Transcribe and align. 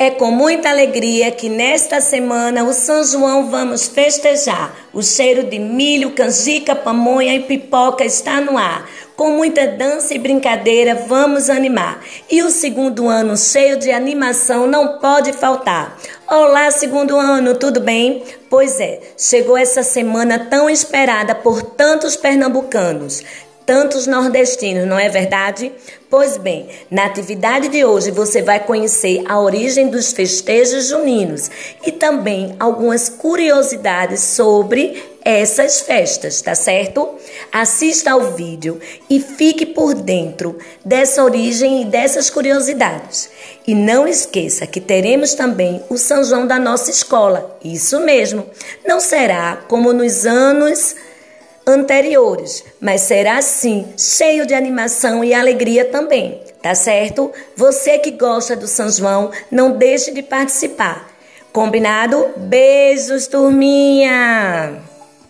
É 0.00 0.10
com 0.10 0.30
muita 0.30 0.70
alegria 0.70 1.28
que 1.32 1.48
nesta 1.48 2.00
semana 2.00 2.62
o 2.62 2.72
São 2.72 3.02
João 3.02 3.50
vamos 3.50 3.88
festejar. 3.88 4.72
O 4.92 5.02
cheiro 5.02 5.42
de 5.42 5.58
milho, 5.58 6.12
canjica, 6.12 6.72
pamonha 6.72 7.34
e 7.34 7.42
pipoca 7.42 8.04
está 8.04 8.40
no 8.40 8.56
ar. 8.56 8.88
Com 9.16 9.32
muita 9.32 9.66
dança 9.66 10.14
e 10.14 10.18
brincadeira 10.20 10.94
vamos 11.08 11.50
animar. 11.50 12.00
E 12.30 12.44
o 12.44 12.50
segundo 12.50 13.08
ano 13.08 13.36
cheio 13.36 13.76
de 13.76 13.90
animação 13.90 14.68
não 14.68 14.98
pode 14.98 15.32
faltar. 15.32 15.98
Olá, 16.28 16.70
segundo 16.70 17.16
ano, 17.16 17.56
tudo 17.56 17.80
bem? 17.80 18.22
Pois 18.48 18.78
é, 18.78 19.00
chegou 19.16 19.56
essa 19.56 19.82
semana 19.82 20.46
tão 20.48 20.70
esperada 20.70 21.34
por 21.34 21.60
tantos 21.60 22.14
pernambucanos 22.14 23.24
tantos 23.68 24.06
nordestinos, 24.06 24.86
não 24.86 24.98
é 24.98 25.10
verdade? 25.10 25.70
Pois 26.08 26.38
bem, 26.38 26.70
na 26.90 27.04
atividade 27.04 27.68
de 27.68 27.84
hoje 27.84 28.10
você 28.10 28.40
vai 28.40 28.60
conhecer 28.60 29.22
a 29.28 29.38
origem 29.38 29.88
dos 29.88 30.10
festejos 30.10 30.88
juninos 30.88 31.50
e 31.86 31.92
também 31.92 32.56
algumas 32.58 33.10
curiosidades 33.10 34.20
sobre 34.20 35.02
essas 35.22 35.80
festas, 35.80 36.40
tá 36.40 36.54
certo? 36.54 37.10
Assista 37.52 38.12
ao 38.12 38.32
vídeo 38.32 38.80
e 39.10 39.20
fique 39.20 39.66
por 39.66 39.92
dentro 39.92 40.56
dessa 40.82 41.22
origem 41.22 41.82
e 41.82 41.84
dessas 41.84 42.30
curiosidades. 42.30 43.28
E 43.66 43.74
não 43.74 44.08
esqueça 44.08 44.66
que 44.66 44.80
teremos 44.80 45.34
também 45.34 45.82
o 45.90 45.98
São 45.98 46.24
João 46.24 46.46
da 46.46 46.58
nossa 46.58 46.90
escola. 46.90 47.58
Isso 47.62 48.00
mesmo. 48.00 48.46
Não 48.86 48.98
será 48.98 49.58
como 49.68 49.92
nos 49.92 50.24
anos 50.24 50.96
anteriores, 51.68 52.64
mas 52.80 53.02
será 53.02 53.42
sim 53.42 53.86
cheio 53.96 54.46
de 54.46 54.54
animação 54.54 55.22
e 55.22 55.34
alegria 55.34 55.84
também, 55.84 56.40
tá 56.62 56.74
certo? 56.74 57.30
Você 57.54 57.98
que 57.98 58.10
gosta 58.10 58.56
do 58.56 58.66
São 58.66 58.88
João, 58.88 59.30
não 59.50 59.72
deixe 59.72 60.10
de 60.10 60.22
participar. 60.22 61.06
Combinado? 61.52 62.26
Beijos, 62.36 63.26
turminha! 63.26 64.80